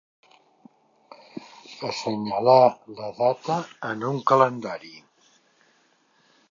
[1.89, 2.65] Assenyalar
[3.01, 3.59] la data
[3.93, 4.95] en un calendari.